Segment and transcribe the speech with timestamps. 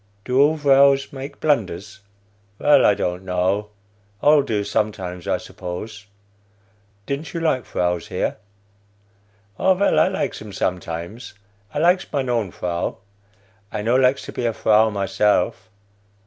[0.25, 1.99] (Do all vrows make blunders?)
[2.57, 3.69] Vell, I don't know;
[4.19, 6.07] all do sometimes, I suppose.
[7.05, 8.37] (Didn't you like vrows here?)
[9.59, 11.35] Oh, vell, I likes 'em sometimes.
[11.71, 12.95] I likes mine own vrow.
[13.71, 15.69] I not likes to be a vrow myself.